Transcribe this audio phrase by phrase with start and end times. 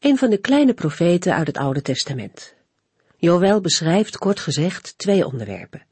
[0.00, 2.54] een van de kleine profeten uit het Oude Testament.
[3.16, 5.86] Joël beschrijft kort gezegd twee onderwerpen.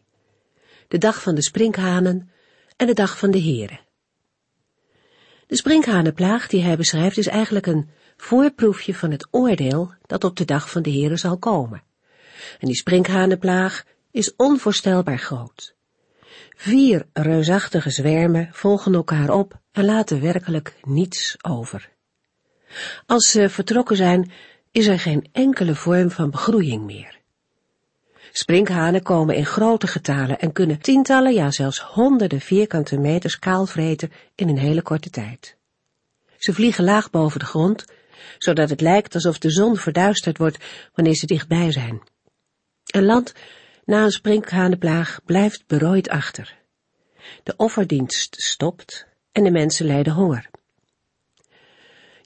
[0.89, 2.31] De dag van de sprinkhanen
[2.77, 3.81] en de dag van de heren.
[5.47, 10.45] De sprinkhanenplaag die hij beschrijft is eigenlijk een voorproefje van het oordeel dat op de
[10.45, 11.83] dag van de heren zal komen.
[12.59, 15.75] En die sprinkhanenplaag is onvoorstelbaar groot.
[16.57, 21.97] Vier reusachtige zwermen volgen elkaar op en laten werkelijk niets over.
[23.07, 24.33] Als ze vertrokken zijn,
[24.73, 27.19] is er geen enkele vorm van begroeiing meer.
[28.33, 34.49] Sprinkhanen komen in grote getalen en kunnen tientallen, ja zelfs honderden vierkante meters kaalvreten in
[34.49, 35.57] een hele korte tijd.
[36.37, 37.85] Ze vliegen laag boven de grond,
[38.39, 40.65] zodat het lijkt alsof de zon verduisterd wordt
[40.95, 42.03] wanneer ze dichtbij zijn.
[42.87, 43.33] Een land
[43.85, 46.57] na een sprinkhanenplaag blijft berooid achter.
[47.43, 50.51] De offerdienst stopt en de mensen lijden honger.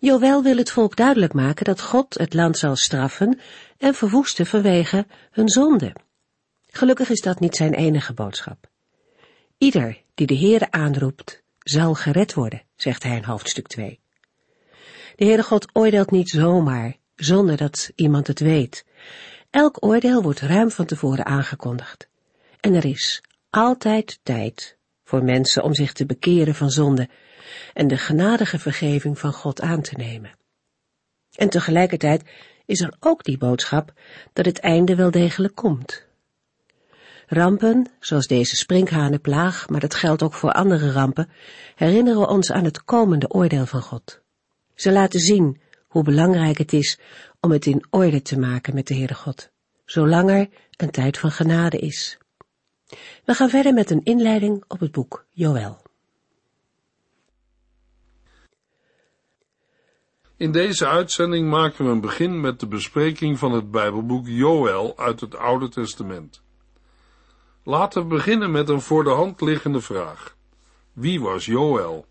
[0.05, 3.39] Joël wil het volk duidelijk maken dat God het land zal straffen
[3.79, 5.95] en verwoesten vanwege hun zonde.
[6.67, 8.71] Gelukkig is dat niet zijn enige boodschap.
[9.59, 14.01] Ieder die de Heere aanroept, zal gered worden, zegt hij in hoofdstuk 2.
[15.17, 18.85] De Heere God oordeelt niet zomaar, zonder dat iemand het weet.
[19.51, 22.09] Elk oordeel wordt ruim van tevoren aangekondigd.
[22.61, 24.79] En er is altijd tijd
[25.13, 27.09] voor mensen om zich te bekeren van zonde
[27.75, 30.31] en de genadige vergeving van God aan te nemen.
[31.35, 32.23] En tegelijkertijd
[32.67, 33.93] is er ook die boodschap
[34.33, 36.07] dat het einde wel degelijk komt.
[37.27, 41.29] Rampen, zoals deze sprinkhanenplaag, maar dat geldt ook voor andere rampen,
[41.75, 44.21] herinneren ons aan het komende oordeel van God.
[44.75, 46.99] Ze laten zien hoe belangrijk het is
[47.41, 49.51] om het in orde te maken met de Heere God,
[49.85, 52.19] zolang er een tijd van genade is.
[53.25, 55.83] We gaan verder met een inleiding op het boek Joël.
[60.37, 65.21] In deze uitzending maken we een begin met de bespreking van het Bijbelboek Joël uit
[65.21, 66.43] het Oude Testament.
[67.63, 70.37] Laten we beginnen met een voor de hand liggende vraag.
[70.93, 72.07] Wie was Joël?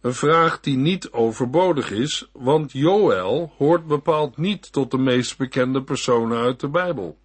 [0.00, 5.82] Een vraag die niet overbodig is, want Joël hoort bepaald niet tot de meest bekende
[5.82, 7.18] personen uit de Bijbel.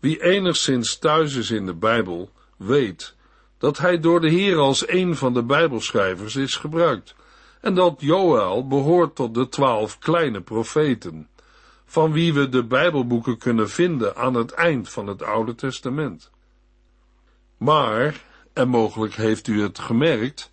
[0.00, 3.14] Wie enigszins thuis is in de Bijbel, weet
[3.58, 7.14] dat hij door de Heer als een van de Bijbelschrijvers is gebruikt,
[7.60, 11.28] en dat Joël behoort tot de twaalf kleine profeten,
[11.84, 16.30] van wie we de Bijbelboeken kunnen vinden aan het eind van het Oude Testament.
[17.56, 20.50] Maar, en mogelijk heeft u het gemerkt,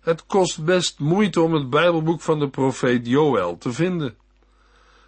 [0.00, 4.16] het kost best moeite om het Bijbelboek van de profeet Joël te vinden.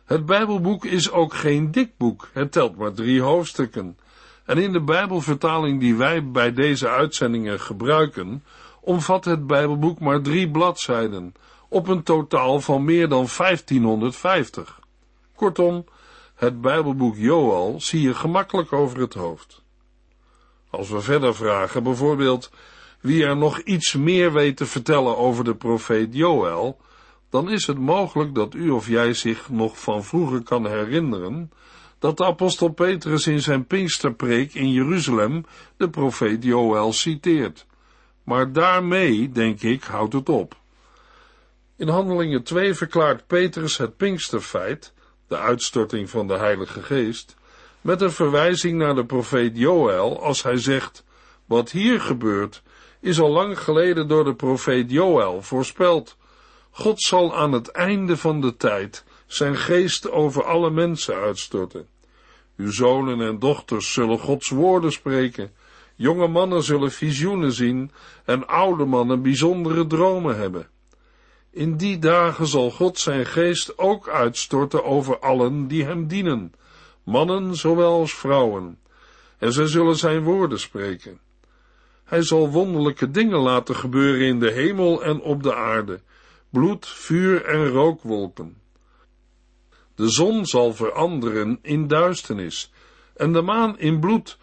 [0.08, 3.98] Het Bijbelboek is ook geen dik boek, het telt maar drie hoofdstukken.
[4.44, 8.44] En in de Bijbelvertaling die wij bij deze uitzendingen gebruiken,
[8.80, 11.34] omvat het Bijbelboek maar drie bladzijden,
[11.68, 14.80] op een totaal van meer dan 1550.
[15.34, 15.84] Kortom,
[16.34, 19.62] het Bijbelboek Joël zie je gemakkelijk over het hoofd.
[20.70, 22.50] Als we verder vragen, bijvoorbeeld,
[23.00, 26.78] wie er nog iets meer weet te vertellen over de profeet Joël,
[27.30, 31.50] dan is het mogelijk dat u of jij zich nog van vroeger kan herinneren
[31.98, 35.44] dat de apostel Petrus in zijn Pinksterpreek in Jeruzalem
[35.76, 37.66] de profeet Joël citeert.
[38.22, 40.56] Maar daarmee, denk ik, houdt het op.
[41.76, 44.92] In Handelingen 2 verklaart Petrus het Pinksterfeit,
[45.28, 47.36] de uitstorting van de Heilige Geest,
[47.80, 51.04] met een verwijzing naar de profeet Joël als hij zegt,
[51.44, 52.62] wat hier gebeurt,
[53.00, 56.16] is al lang geleden door de profeet Joël voorspeld.
[56.78, 61.86] God zal aan het einde van de tijd zijn geest over alle mensen uitstorten.
[62.56, 65.52] Uw zonen en dochters zullen Gods woorden spreken,
[65.94, 67.90] jonge mannen zullen visioenen zien
[68.24, 70.68] en oude mannen bijzondere dromen hebben.
[71.50, 76.52] In die dagen zal God zijn geest ook uitstorten over allen die hem dienen,
[77.02, 78.78] mannen zowel als vrouwen,
[79.38, 81.20] en zij zullen zijn woorden spreken.
[82.04, 86.00] Hij zal wonderlijke dingen laten gebeuren in de hemel en op de aarde,
[86.50, 88.56] bloed, vuur en rookwolken.
[89.94, 92.72] De zon zal veranderen in duisternis
[93.16, 94.38] en de maan in bloed,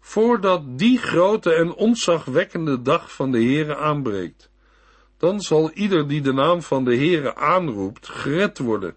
[0.00, 4.50] voordat die grote en ontzagwekkende dag van de Heere aanbreekt.
[5.16, 8.96] Dan zal ieder die de naam van de Heere aanroept, gered worden.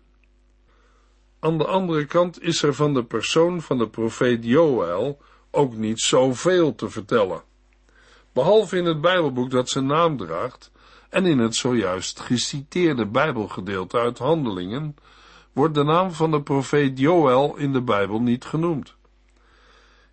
[1.39, 5.21] Aan de andere kant is er van de persoon van de profeet Joël
[5.51, 7.43] ook niet zoveel te vertellen.
[8.33, 10.71] Behalve in het Bijbelboek dat zijn naam draagt
[11.09, 14.95] en in het zojuist geciteerde Bijbelgedeelte uit Handelingen,
[15.53, 18.95] wordt de naam van de profeet Joël in de Bijbel niet genoemd.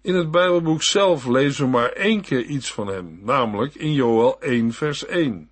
[0.00, 4.40] In het Bijbelboek zelf lezen we maar één keer iets van hem, namelijk in Joël
[4.40, 5.50] 1 vers 1.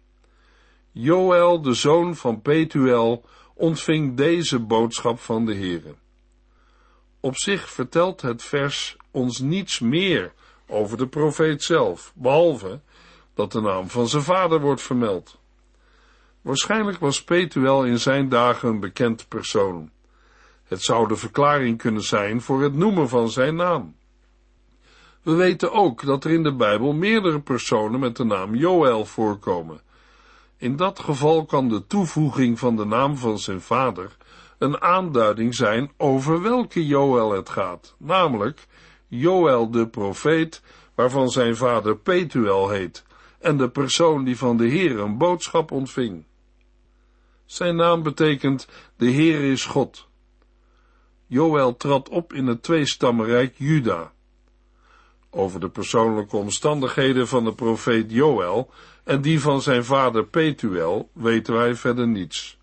[0.90, 3.24] Joël, de zoon van Petuel,
[3.54, 5.94] ontving deze boodschap van de Heere.
[7.20, 10.32] Op zich vertelt het vers ons niets meer
[10.66, 12.80] over de profeet zelf, behalve
[13.34, 15.38] dat de naam van zijn vader wordt vermeld.
[16.42, 19.90] Waarschijnlijk was Petuel in zijn dagen een bekend persoon.
[20.64, 23.94] Het zou de verklaring kunnen zijn voor het noemen van zijn naam.
[25.22, 29.80] We weten ook dat er in de Bijbel meerdere personen met de naam Joël voorkomen.
[30.56, 34.16] In dat geval kan de toevoeging van de naam van zijn vader
[34.58, 38.66] een aanduiding zijn over welke Joël het gaat, namelijk
[39.08, 40.62] Joël de profeet,
[40.94, 43.04] waarvan zijn vader Petuel heet,
[43.42, 46.24] en de persoon die van de Heer een boodschap ontving.
[47.44, 50.08] Zijn naam betekent de Heer is God.
[51.26, 54.12] Joël trad op in het tweestammenrijk Juda.
[55.30, 58.70] Over de persoonlijke omstandigheden van de profeet Joël
[59.04, 62.58] en die van zijn vader Petuel weten wij verder niets.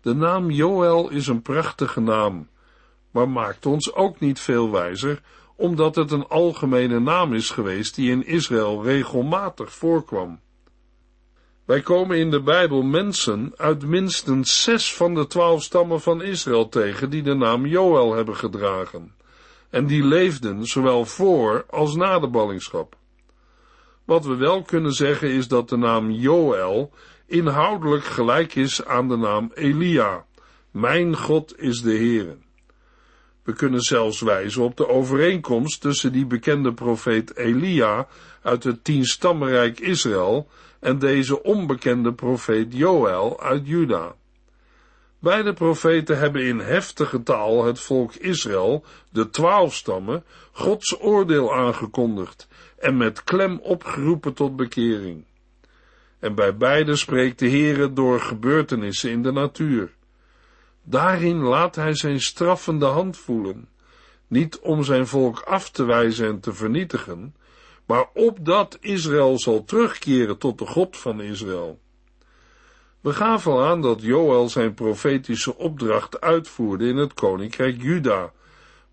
[0.00, 2.48] De naam Joël is een prachtige naam,
[3.10, 5.22] maar maakt ons ook niet veel wijzer,
[5.60, 10.40] omdat het een algemene naam is geweest die in Israël regelmatig voorkwam.
[11.64, 16.68] Wij komen in de Bijbel mensen uit minstens zes van de twaalf stammen van Israël
[16.68, 19.14] tegen die de naam Joël hebben gedragen,
[19.70, 22.96] en die leefden zowel voor als na de ballingschap.
[24.04, 26.92] Wat we wel kunnen zeggen is dat de naam Joël
[27.26, 30.24] inhoudelijk gelijk is aan de naam Elia.
[30.70, 32.36] Mijn God is de Heere.
[33.42, 38.06] We kunnen zelfs wijzen op de overeenkomst tussen die bekende profeet Elia
[38.42, 40.48] uit het tienstammenrijk Israël
[40.80, 44.14] en deze onbekende profeet Joël uit Juda.
[45.18, 52.48] Beide profeten hebben in heftige taal het volk Israël, de twaalf stammen, Gods oordeel aangekondigd
[52.78, 55.24] en met klem opgeroepen tot bekering.
[56.18, 59.92] En bij beide spreekt de Heere door gebeurtenissen in de natuur.
[60.82, 63.68] Daarin laat hij zijn straffende hand voelen,
[64.26, 67.34] niet om zijn volk af te wijzen en te vernietigen,
[67.86, 71.80] maar opdat Israël zal terugkeren tot de God van Israël.
[73.00, 78.32] We gaven al aan dat Joël zijn profetische opdracht uitvoerde in het koninkrijk Juda,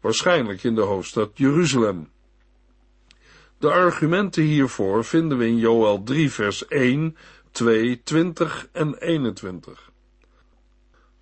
[0.01, 2.10] waarschijnlijk in de hoofdstad Jeruzalem.
[3.57, 7.18] De argumenten hiervoor vinden we in Joël 3 vers 1,
[7.51, 9.92] 2, 20 en 21.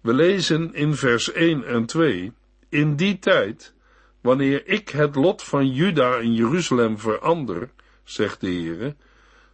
[0.06, 2.32] We lezen in vers 1 en 2,
[2.70, 3.74] in die tijd,
[4.22, 7.70] wanneer ik het lot van Juda en Jeruzalem verander,
[8.04, 8.96] zegt de Heere,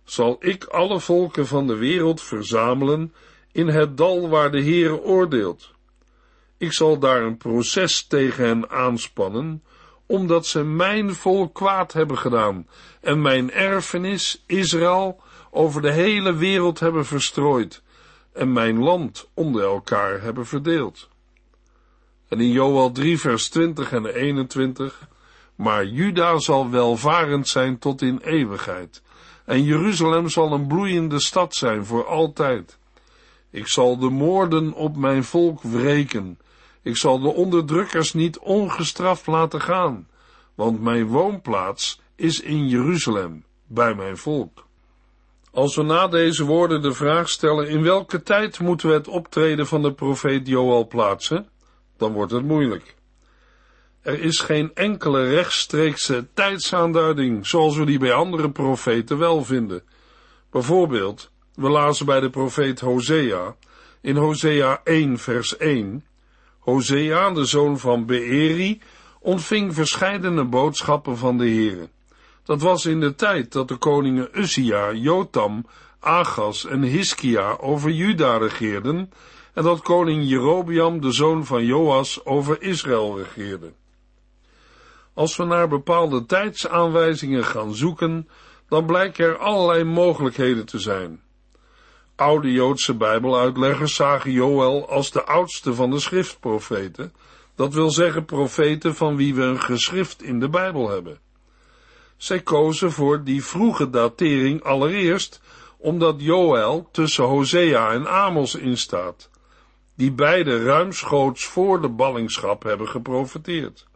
[0.04, 3.14] zal ik alle volken van de wereld verzamelen
[3.52, 5.72] in het dal waar de Heere oordeelt.
[6.58, 9.64] Ik zal daar een proces tegen hen aanspannen,
[10.06, 12.68] omdat ze mijn volk kwaad hebben gedaan
[13.02, 15.22] en mijn erfenis, Israël,
[15.52, 17.82] over de hele wereld hebben verstrooid
[18.34, 21.10] en mijn land onder elkaar hebben verdeeld.
[22.28, 25.08] En in Joel 3 vers 20 en 21,
[25.56, 29.02] maar Juda zal welvarend zijn tot in eeuwigheid,
[29.46, 32.80] en Jeruzalem zal een bloeiende stad zijn voor altijd.
[33.50, 36.40] Ik zal de moorden op mijn volk wreken,
[36.82, 40.08] ik zal de onderdrukkers niet ongestraft laten gaan,
[40.56, 44.70] want mijn woonplaats is in Jeruzalem, bij mijn volk.
[45.52, 49.68] Als we na deze woorden de vraag stellen in welke tijd moeten we het optreden
[49.68, 51.50] van de profeet Joel plaatsen,
[51.98, 52.96] dan wordt het moeilijk.
[54.02, 59.84] Er is geen enkele rechtstreekse tijdsaanduiding zoals we die bij andere profeten wel vinden.
[60.52, 63.56] Bijvoorbeeld, we lazen bij de profeet Hosea
[64.02, 66.06] in Hosea 1 vers 1
[66.60, 68.82] Hosea, de zoon van Beeri,
[69.20, 71.90] ontving verscheidene boodschappen van de Heere.
[72.44, 75.66] Dat was in de tijd dat de koningen Uzia, Jotam,
[76.00, 79.12] Agas en Hiskia over Juda regeerden
[79.54, 83.74] en dat koning Jerobiam, de zoon van Joas, over Israël regeerde.
[85.14, 88.30] Als we naar bepaalde tijdsaanwijzingen gaan zoeken,
[88.68, 91.22] dan blijken er allerlei mogelijkheden te zijn.
[92.16, 97.14] Oude Joodse Bijbeluitleggers zagen Joël als de oudste van de schriftprofeten,
[97.56, 101.20] dat wil zeggen profeten van wie we een geschrift in de Bijbel hebben.
[102.22, 105.42] Zij kozen voor die vroege datering allereerst
[105.78, 109.30] omdat Joël tussen Hosea en Amos instaat,
[109.96, 113.88] die beide ruimschoots voor de ballingschap hebben geprofeteerd.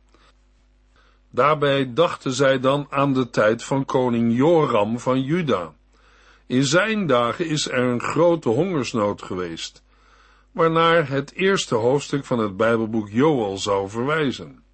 [1.29, 5.73] Daarbij dachten zij dan aan de tijd van koning Joram van Juda.
[6.47, 9.83] In zijn dagen is er een grote hongersnood geweest,
[10.51, 14.64] waarnaar het eerste hoofdstuk van het Bijbelboek Joel zou verwijzen.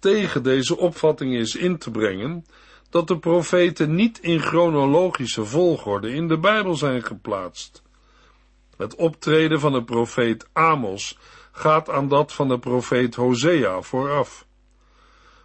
[0.00, 2.44] Tegen deze opvatting is in te brengen
[2.90, 7.82] dat de profeten niet in chronologische volgorde in de Bijbel zijn geplaatst.
[8.76, 11.18] Het optreden van de profeet Amos
[11.52, 14.46] gaat aan dat van de profeet Hosea vooraf.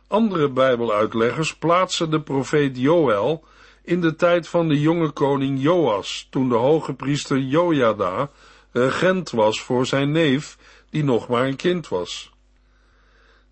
[0.08, 3.44] Andere Bijbeluitleggers plaatsen de profeet Joël
[3.84, 8.30] in de tijd van de jonge koning Joas, toen de hoge priester Jojada
[8.72, 10.58] regent was voor zijn neef,
[10.90, 12.35] die nog maar een kind was.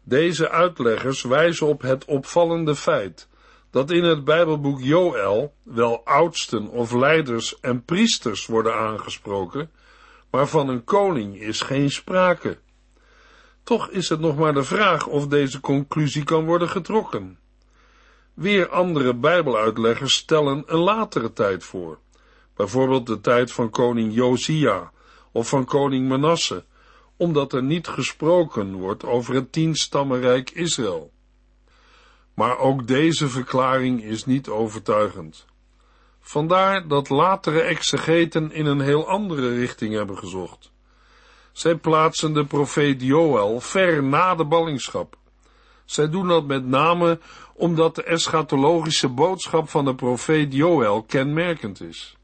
[0.03, 3.27] Deze uitleggers wijzen op het opvallende feit
[3.69, 9.71] dat in het Bijbelboek Joël wel oudsten of leiders en priesters worden aangesproken,
[10.31, 12.57] maar van een koning is geen sprake.
[13.63, 17.39] Toch is het nog maar de vraag of deze conclusie kan worden getrokken.
[18.33, 21.99] Weer andere Bijbeluitleggers stellen een latere tijd voor,
[22.55, 24.91] bijvoorbeeld de tijd van koning Josia
[25.31, 26.63] of van koning Manasse,
[27.17, 31.11] omdat er niet gesproken wordt over het tienstammenrijk Israël.
[32.33, 35.45] Maar ook deze verklaring is niet overtuigend.
[36.19, 40.71] Vandaar dat latere exegeten in een heel andere richting hebben gezocht.
[41.51, 45.17] Zij plaatsen de profeet Joël ver na de ballingschap.
[45.85, 47.19] Zij doen dat met name
[47.53, 52.17] omdat de eschatologische boodschap van de profeet Joël kenmerkend is.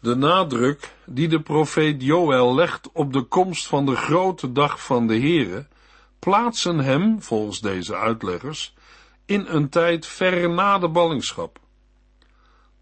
[0.00, 5.06] De nadruk die de profeet Joël legt op de komst van de grote dag van
[5.06, 5.66] de Here,
[6.18, 8.74] plaatsen hem, volgens deze uitleggers,
[9.26, 11.58] in een tijd ver na de ballingschap.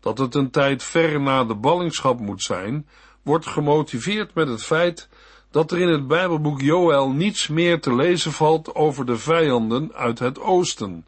[0.00, 2.88] Dat het een tijd ver na de ballingschap moet zijn,
[3.22, 5.08] wordt gemotiveerd met het feit
[5.50, 10.18] dat er in het Bijbelboek Joël niets meer te lezen valt over de vijanden uit
[10.18, 11.06] het oosten,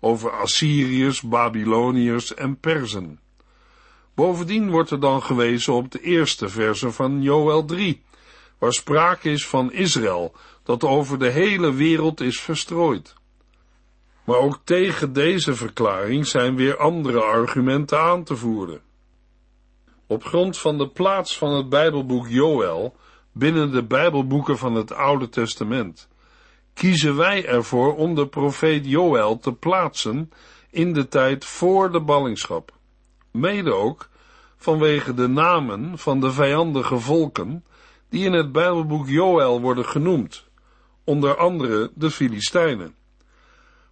[0.00, 3.18] over Assyriërs, Babyloniërs en Perzen.
[4.20, 8.02] Bovendien wordt er dan gewezen op de eerste verse van Joël 3,
[8.58, 13.14] waar sprake is van Israël, dat over de hele wereld is verstrooid.
[14.24, 18.80] Maar ook tegen deze verklaring zijn weer andere argumenten aan te voeren.
[20.06, 22.96] Op grond van de plaats van het Bijbelboek Joël
[23.32, 26.08] binnen de Bijbelboeken van het Oude Testament,
[26.74, 30.32] kiezen wij ervoor om de profeet Joël te plaatsen
[30.70, 32.72] in de tijd voor de ballingschap.
[33.30, 34.09] Mede ook
[34.60, 37.64] vanwege de namen van de vijandige volken
[38.08, 40.44] die in het Bijbelboek Joël worden genoemd,
[41.04, 42.94] onder andere de Filistijnen.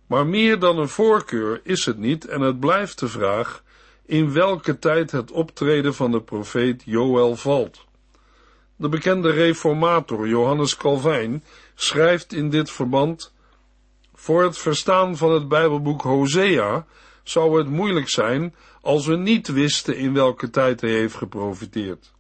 [0.07, 3.63] Maar meer dan een voorkeur is het niet en het blijft de vraag
[4.07, 7.85] in welke tijd het optreden van de profeet Joël valt.
[8.77, 11.45] De bekende reformator Johannes Calvijn
[11.75, 13.33] schrijft in dit verband
[14.15, 16.87] voor het verstaan van het Bijbelboek Hosea
[17.29, 22.13] zou het moeilijk zijn als we niet wisten in welke tijd hij heeft geprofiteerd.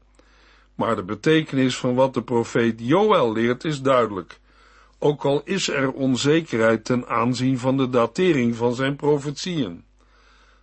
[0.74, 4.38] Maar de betekenis van wat de profeet Joël leert is duidelijk,
[4.98, 9.84] ook al is er onzekerheid ten aanzien van de datering van zijn profetieën.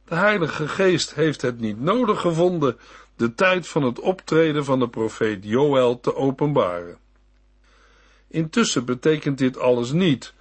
[0.07, 2.77] De Heilige Geest heeft het niet nodig gevonden
[3.15, 6.97] de tijd van het optreden van de profeet Joël te openbaren.
[8.27, 10.33] Intussen betekent dit alles niet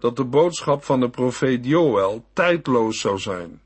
[0.00, 3.60] dat de boodschap van de profeet Joël tijdloos zou zijn.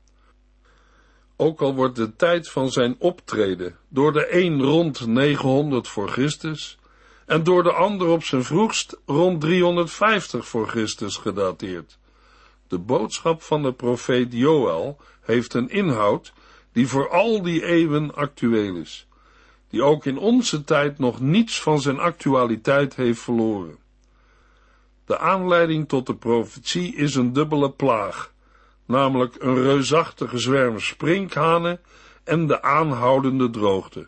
[1.35, 6.77] Ook al wordt de tijd van zijn optreden door de een rond 900 voor Christus
[7.25, 11.97] en door de ander op zijn vroegst rond 350 voor Christus gedateerd.
[12.67, 16.33] De boodschap van de profeet Joël heeft een inhoud
[16.71, 19.07] die voor al die eeuwen actueel is,
[19.69, 23.77] die ook in onze tijd nog niets van zijn actualiteit heeft verloren.
[25.05, 28.33] De aanleiding tot de profetie is een dubbele plaag,
[28.85, 31.79] namelijk een reusachtige zwerm sprinkhanen
[32.23, 34.07] en de aanhoudende droogte.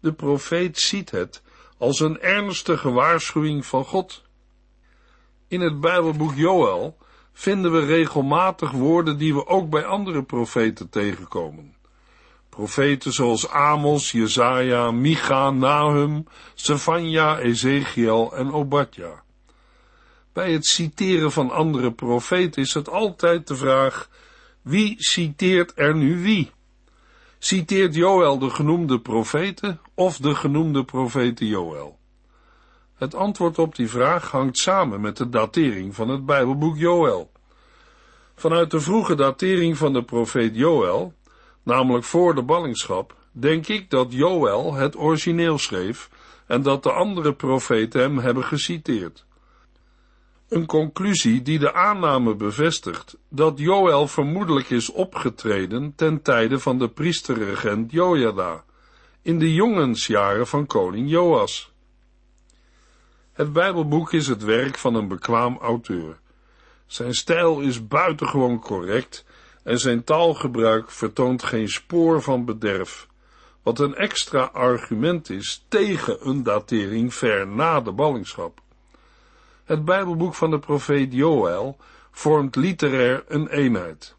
[0.00, 1.42] De profeet ziet het
[1.78, 4.22] als een ernstige waarschuwing van God.
[5.48, 6.96] In het Bijbelboek Joël
[7.32, 11.76] vinden we regelmatig woorden die we ook bij andere profeten tegenkomen.
[12.48, 19.23] Profeten zoals Amos, Jezaja, Micha, Nahum, Stefania, Ezekiel en Obadja.
[20.34, 24.08] Bij het citeren van andere profeten is het altijd de vraag,
[24.62, 26.50] wie citeert er nu wie?
[27.38, 31.98] Citeert Joël de genoemde profeten of de genoemde profeten Joël?
[32.94, 37.30] Het antwoord op die vraag hangt samen met de datering van het Bijbelboek Joël.
[38.34, 41.14] Vanuit de vroege datering van de profeet Joël
[41.62, 46.10] namelijk voor de ballingschap, denk ik dat Joël het origineel schreef
[46.46, 49.24] en dat de andere profeten hem hebben geciteerd.
[50.48, 56.88] Een conclusie die de aanname bevestigt dat Joël vermoedelijk is opgetreden ten tijde van de
[56.88, 58.64] priesterregent Jojada,
[59.22, 61.72] in de jongensjaren van koning Joas.
[63.32, 66.18] Het Bijbelboek is het werk van een bekwaam auteur.
[66.86, 69.24] Zijn stijl is buitengewoon correct
[69.62, 73.08] en zijn taalgebruik vertoont geen spoor van bederf,
[73.62, 78.62] wat een extra argument is tegen een datering ver na de ballingschap.
[79.64, 81.76] Het Bijbelboek van de profeet Joël
[82.10, 84.14] vormt literair een eenheid.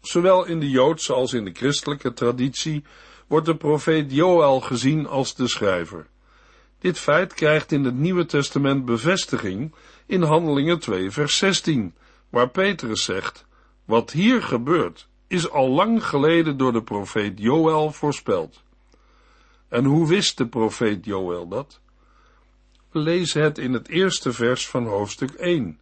[0.00, 2.84] Zowel in de Joodse als in de christelijke traditie
[3.26, 6.06] wordt de profeet Joël gezien als de schrijver.
[6.78, 9.74] Dit feit krijgt in het Nieuwe Testament bevestiging
[10.06, 11.94] in Handelingen 2 vers 16,
[12.28, 13.46] waar Petrus zegt,
[13.84, 18.62] wat hier gebeurt is al lang geleden door de profeet Joël voorspeld.
[19.68, 21.80] En hoe wist de profeet Joël dat?
[22.90, 25.80] We lezen het in het eerste vers van hoofdstuk 1.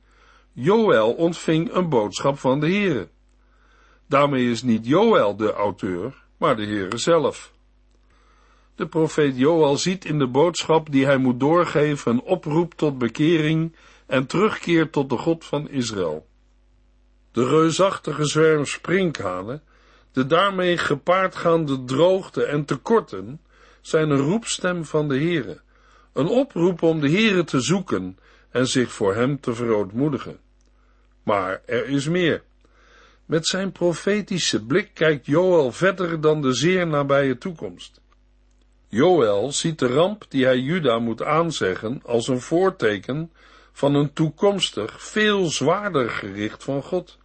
[0.53, 3.09] Joël ontving een boodschap van de Heere.
[4.09, 7.53] Daarmee is niet Joël de auteur, maar de Heere zelf.
[8.75, 13.77] De profeet Joël ziet in de boodschap die hij moet doorgeven een oproep tot bekering
[14.07, 16.27] en terugkeer tot de God van Israël.
[17.33, 19.63] De reusachtige zwerm sprinkhanen,
[20.13, 23.41] de daarmee gepaardgaande droogte en tekorten,
[23.81, 25.61] zijn een roepstem van de Heere,
[26.17, 28.19] een oproep om de Heere te zoeken
[28.51, 30.39] en zich voor hem te verootmoedigen.
[31.23, 32.43] Maar er is meer.
[33.27, 38.01] Met zijn profetische blik kijkt Joël verder dan de zeer nabije toekomst.
[38.89, 43.33] Joël ziet de ramp die hij Juda moet aanzeggen als een voorteken
[43.73, 47.19] van een toekomstig, veel zwaarder gericht van God.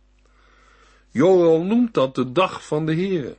[1.10, 3.36] Joël noemt dat de dag van de Heere.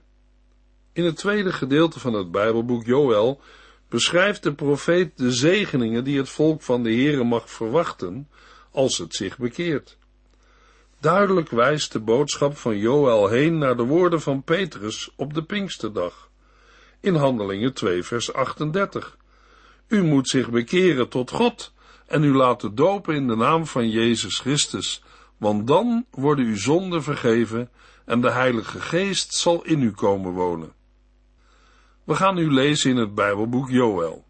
[0.92, 3.40] In het tweede gedeelte van het Bijbelboek Joël
[3.92, 8.28] beschrijft de profeet de zegeningen die het volk van de Heere mag verwachten
[8.70, 9.96] als het zich bekeert.
[11.00, 16.30] Duidelijk wijst de boodschap van Joël heen naar de woorden van Petrus op de Pinksterdag.
[17.00, 19.16] In Handelingen 2 vers 38.
[19.88, 21.72] U moet zich bekeren tot God
[22.06, 25.02] en u laten dopen in de naam van Jezus Christus,
[25.36, 27.70] want dan worden uw zonden vergeven
[28.04, 30.72] en de Heilige Geest zal in u komen wonen.
[32.04, 34.24] We gaan nu lezen in het Bijbelboek Joël.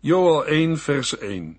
[0.00, 1.58] Joël 1 vers 1.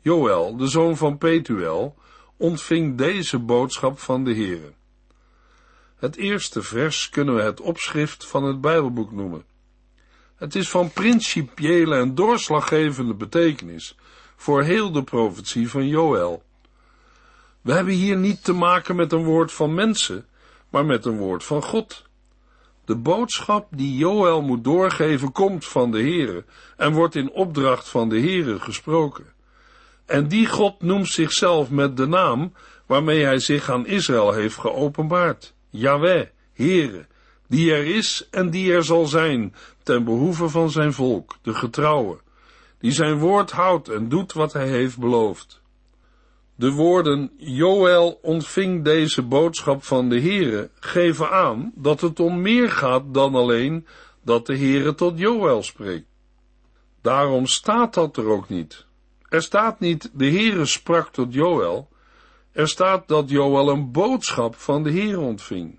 [0.00, 1.96] Joël, de zoon van Petuel,
[2.36, 4.72] ontving deze boodschap van de Heere.
[5.96, 9.44] Het eerste vers kunnen we het opschrift van het Bijbelboek noemen.
[10.36, 13.96] Het is van principiële en doorslaggevende betekenis
[14.36, 16.42] voor heel de profetie van Joël.
[17.60, 20.26] We hebben hier niet te maken met een woord van mensen,
[20.68, 22.08] maar met een woord van God.
[22.84, 26.44] De boodschap die Joël moet doorgeven komt van de Heere
[26.76, 29.26] en wordt in opdracht van de Heere gesproken.
[30.06, 32.52] En die God noemt zichzelf met de naam
[32.86, 35.54] waarmee hij zich aan Israël heeft geopenbaard.
[35.68, 37.06] Yahweh, Heere,
[37.48, 42.18] die er is en die er zal zijn, ten behoeve van zijn volk, de getrouwe,
[42.78, 45.59] die zijn woord houdt en doet wat hij heeft beloofd.
[46.60, 52.70] De woorden Joël ontving deze boodschap van de Heere geven aan dat het om meer
[52.70, 53.86] gaat dan alleen
[54.24, 56.06] dat de Heere tot Joël spreekt.
[57.02, 58.86] Daarom staat dat er ook niet.
[59.28, 61.88] Er staat niet de Heere sprak tot Joël,
[62.52, 65.78] er staat dat Joël een boodschap van de Heer ontving.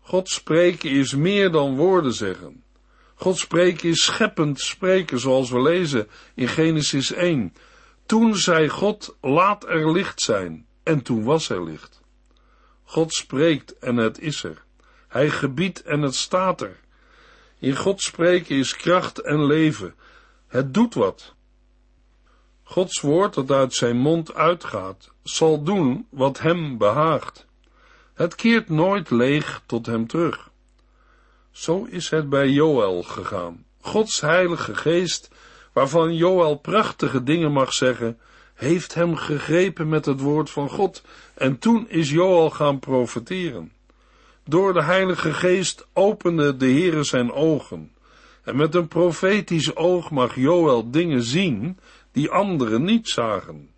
[0.00, 2.62] God spreken is meer dan woorden zeggen.
[3.14, 7.52] God spreken is scheppend spreken, zoals we lezen in Genesis 1.
[8.06, 12.00] Toen zei God, laat er licht zijn, en toen was er licht.
[12.84, 14.64] God spreekt en het is er.
[15.08, 16.80] Hij gebiedt en het staat er.
[17.58, 19.94] In God spreken is kracht en leven.
[20.46, 21.34] Het doet wat.
[22.62, 27.46] Gods woord dat uit zijn mond uitgaat, zal doen wat hem behaagt.
[28.14, 30.50] Het keert nooit leeg tot hem terug.
[31.50, 33.64] Zo is het bij Joël gegaan.
[33.80, 35.30] Gods heilige geest,
[35.74, 38.18] waarvan Joël prachtige dingen mag zeggen,
[38.54, 41.02] heeft hem gegrepen met het woord van God
[41.34, 43.72] en toen is Joël gaan profeteren.
[44.44, 47.92] Door de heilige geest opende de Heere zijn ogen
[48.44, 51.78] en met een profetisch oog mag Joël dingen zien
[52.12, 53.70] die anderen niet zagen.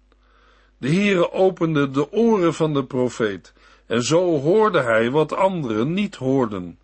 [0.78, 3.52] De Heere opende de oren van de profeet,
[3.86, 6.78] en zo hoorde hij wat anderen niet hoorden.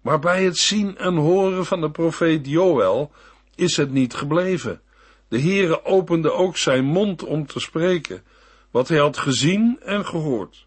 [0.00, 3.10] Maar bij het zien en horen van de profeet Joël
[3.56, 4.80] is het niet gebleven.
[5.28, 8.22] De Heere opende ook zijn mond om te spreken,
[8.70, 10.66] wat hij had gezien en gehoord.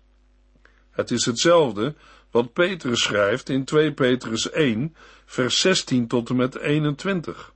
[0.91, 1.95] Het is hetzelfde
[2.31, 4.95] wat Petrus schrijft in 2 Petrus 1,
[5.25, 7.53] vers 16 tot en met 21.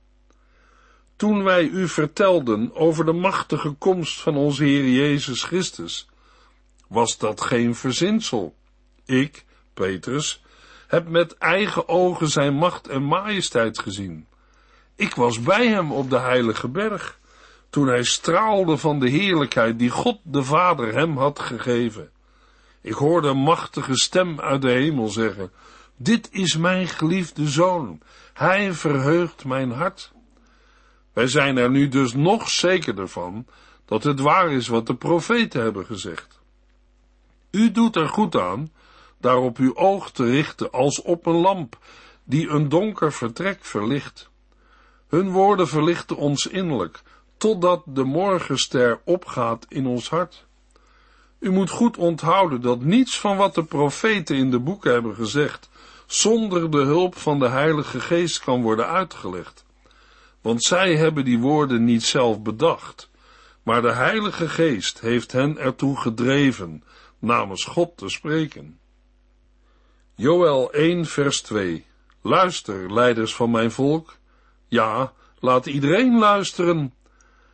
[1.16, 6.08] Toen wij u vertelden over de machtige komst van onze Heer Jezus Christus,
[6.88, 8.54] was dat geen verzinsel.
[9.04, 10.42] Ik, Petrus,
[10.86, 14.26] heb met eigen ogen zijn macht en majesteit gezien.
[14.96, 17.18] Ik was bij hem op de heilige berg,
[17.70, 22.10] toen hij straalde van de heerlijkheid die God de Vader hem had gegeven.
[22.80, 25.52] Ik hoorde een machtige stem uit de hemel zeggen,
[25.96, 28.00] dit is mijn geliefde zoon,
[28.32, 30.12] hij verheugt mijn hart.
[31.12, 33.46] Wij zijn er nu dus nog zekerder van
[33.84, 36.40] dat het waar is wat de profeten hebben gezegd.
[37.50, 38.70] U doet er goed aan
[39.20, 41.78] daarop uw oog te richten als op een lamp
[42.24, 44.30] die een donker vertrek verlicht.
[45.12, 47.02] Hun woorden verlichten ons innerlijk,
[47.36, 50.46] totdat de morgenster opgaat in ons hart.
[51.38, 55.70] U moet goed onthouden dat niets van wat de profeten in de boeken hebben gezegd,
[56.06, 59.64] zonder de hulp van de Heilige Geest kan worden uitgelegd.
[60.40, 63.10] Want zij hebben die woorden niet zelf bedacht,
[63.62, 66.84] maar de Heilige Geest heeft hen ertoe gedreven
[67.18, 68.78] namens God te spreken.
[70.14, 71.84] Joel 1 vers 2
[72.22, 74.20] Luister, leiders van mijn volk.
[74.72, 76.92] Ja, laat iedereen luisteren.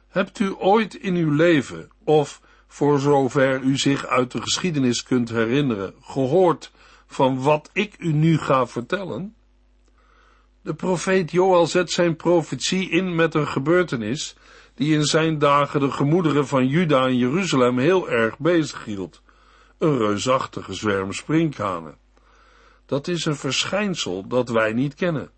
[0.09, 5.29] Hebt u ooit in uw leven, of voor zover u zich uit de geschiedenis kunt
[5.29, 6.73] herinneren, gehoord
[7.07, 9.35] van wat ik u nu ga vertellen?
[10.63, 14.37] De profeet Joel zet zijn profetie in met een gebeurtenis
[14.75, 19.23] die in zijn dagen de gemoederen van Juda en Jeruzalem heel erg bezig hield.
[19.79, 21.97] Een reusachtige zwerm sprinkhanen.
[22.87, 25.31] Dat is een verschijnsel dat wij niet kennen,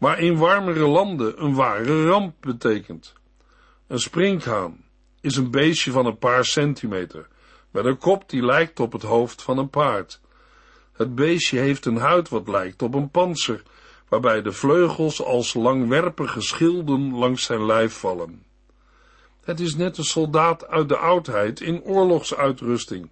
[0.00, 3.12] maar in warmere landen een ware ramp betekent.
[3.86, 4.84] Een sprinkhaan
[5.20, 7.28] is een beestje van een paar centimeter,
[7.70, 10.20] met een kop die lijkt op het hoofd van een paard.
[10.92, 13.62] Het beestje heeft een huid wat lijkt op een panzer,
[14.08, 18.42] waarbij de vleugels als langwerpige schilden langs zijn lijf vallen.
[19.44, 23.10] Het is net een soldaat uit de oudheid in oorlogsuitrusting.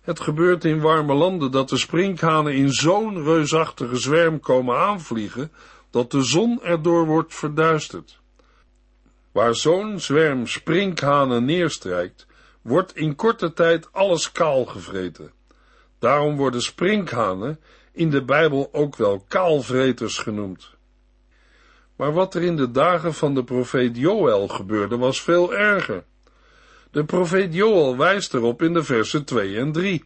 [0.00, 5.52] Het gebeurt in warme landen dat de sprinkhanen in zo'n reusachtige zwerm komen aanvliegen,
[5.96, 8.20] dat de zon erdoor wordt verduisterd.
[9.32, 12.26] Waar zo'n zwerm sprinkhanen neerstrijkt,
[12.62, 15.32] wordt in korte tijd alles kaal gevreten.
[15.98, 17.60] Daarom worden sprinkhanen
[17.92, 20.70] in de Bijbel ook wel kaalvreters genoemd.
[21.96, 26.04] Maar wat er in de dagen van de profeet Joël gebeurde, was veel erger.
[26.90, 30.04] De profeet Joel wijst erop in de versen 2 en 3.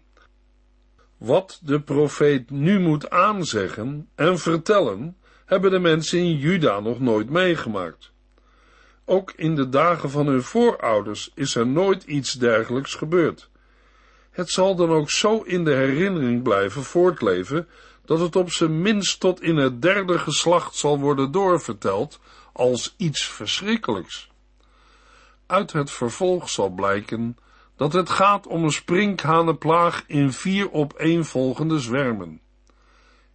[1.17, 5.15] Wat de profeet nu moet aanzeggen en vertellen,
[5.51, 8.13] hebben de mensen in Juda nog nooit meegemaakt.
[9.05, 13.51] Ook in de dagen van hun voorouders is er nooit iets dergelijks gebeurd.
[14.31, 17.69] Het zal dan ook zo in de herinnering blijven voortleven,
[18.05, 22.21] dat het op zijn minst tot in het derde geslacht zal worden doorverteld
[22.53, 24.31] als iets verschrikkelijks.
[25.47, 27.37] Uit het vervolg zal blijken
[27.77, 32.41] dat het gaat om een sprinkhanenplaag in vier opeenvolgende zwermen.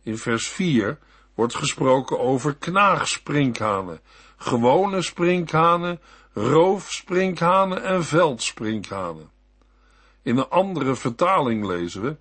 [0.03, 0.97] In vers 4
[1.35, 3.99] wordt gesproken over knaagsprinkhanen,
[4.37, 5.99] gewone sprinkhanen,
[6.33, 9.29] roofsprinkhanen en veldsprinkhanen.
[10.21, 12.17] In een andere vertaling lezen we,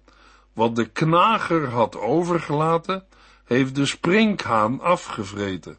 [0.52, 3.06] wat de knager had overgelaten,
[3.44, 5.78] heeft de sprinkhaan afgevreten.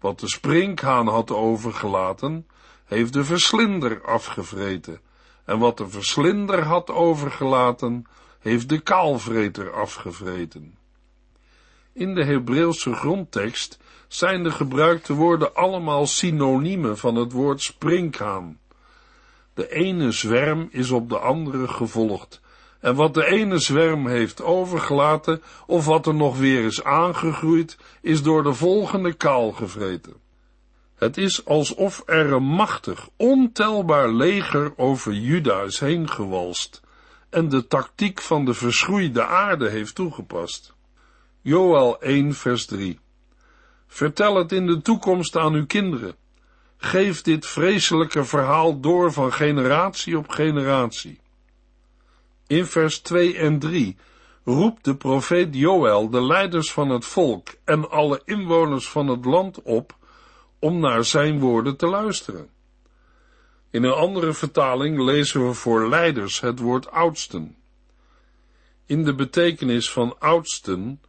[0.00, 2.46] Wat de sprinkhaan had overgelaten,
[2.84, 5.00] heeft de verslinder afgevreten,
[5.44, 8.06] en wat de verslinder had overgelaten,
[8.38, 10.78] heeft de kaalvreter afgevreten.
[11.92, 18.58] In de Hebreeuwse grondtekst zijn de gebruikte woorden allemaal synoniemen van het woord sprinkhaan.
[19.54, 22.40] De ene zwerm is op de andere gevolgd,
[22.80, 28.22] en wat de ene zwerm heeft overgelaten, of wat er nog weer is aangegroeid, is
[28.22, 30.14] door de volgende kaal gevreten.
[30.94, 36.80] Het is alsof er een machtig, ontelbaar leger over Juda is heen gewalst
[37.30, 40.74] en de tactiek van de verschroeide aarde heeft toegepast.
[41.42, 42.98] Joel 1 vers 3
[43.86, 46.14] Vertel het in de toekomst aan uw kinderen.
[46.76, 51.20] Geef dit vreselijke verhaal door van generatie op generatie.
[52.46, 53.96] In vers 2 en 3
[54.44, 59.62] roept de profeet Joel de leiders van het volk en alle inwoners van het land
[59.62, 59.96] op
[60.58, 62.48] om naar zijn woorden te luisteren.
[63.70, 67.56] In een andere vertaling lezen we voor leiders het woord oudsten.
[68.86, 71.00] In de betekenis van oudsten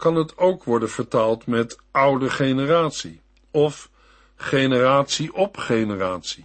[0.00, 3.90] kan het ook worden vertaald met oude generatie of
[4.36, 6.44] generatie op generatie.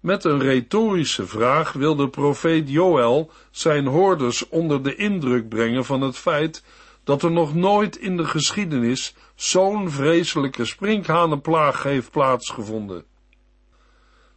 [0.00, 6.00] Met een retorische vraag wil de profeet Joël zijn hoorders onder de indruk brengen van
[6.00, 6.62] het feit
[7.04, 13.04] dat er nog nooit in de geschiedenis zo'n vreselijke sprinkhanenplaag heeft plaatsgevonden.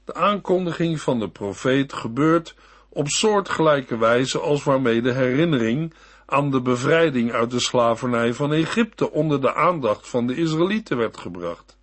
[0.06, 2.56] De aankondiging van de profeet gebeurt
[2.90, 5.94] op soortgelijke wijze als waarmee de herinnering
[6.30, 11.18] aan de bevrijding uit de slavernij van Egypte onder de aandacht van de Israëlieten werd
[11.18, 11.78] gebracht.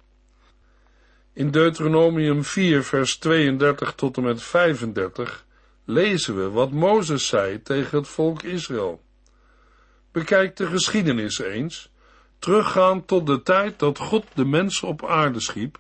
[1.33, 5.45] In Deuteronomium 4, vers 32 tot en met 35
[5.85, 9.03] lezen we wat Mozes zei tegen het volk Israël.
[10.13, 11.91] Bekijk de geschiedenis eens,
[12.39, 15.79] teruggaan tot de tijd dat God de mensen op aarde schiep,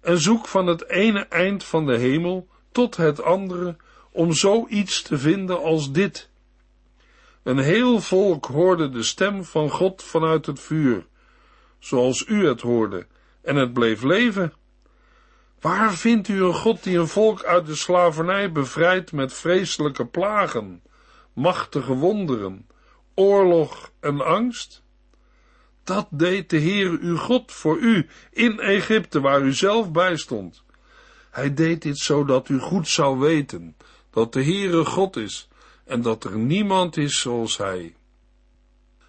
[0.00, 3.76] en zoek van het ene eind van de hemel tot het andere
[4.12, 6.32] om zoiets te vinden als dit.
[7.44, 11.06] Een heel volk hoorde de stem van God vanuit het vuur,
[11.78, 13.06] zoals u het hoorde,
[13.42, 14.52] en het bleef leven.
[15.60, 20.82] Waar vindt u een God die een volk uit de slavernij bevrijdt met vreselijke plagen,
[21.32, 22.66] machtige wonderen,
[23.14, 24.82] oorlog en angst?
[25.82, 30.62] Dat deed de Heer uw God voor u in Egypte, waar u zelf bij stond.
[31.30, 33.76] Hij deed dit zodat u goed zou weten
[34.10, 35.48] dat de Heere God is
[35.84, 37.94] en dat er niemand is zoals Hij.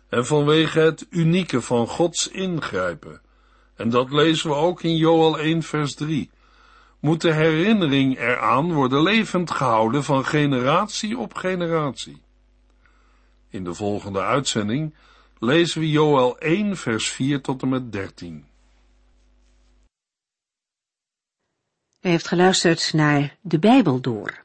[0.09, 3.21] En vanwege het unieke van Gods ingrijpen,
[3.75, 6.29] en dat lezen we ook in Joel 1 vers 3,
[6.99, 12.21] moet de herinnering eraan worden levend gehouden van generatie op generatie.
[13.49, 14.93] In de volgende uitzending
[15.39, 18.45] lezen we Joel 1 vers 4 tot en met 13.
[22.01, 24.44] U heeft geluisterd naar De Bijbel Door,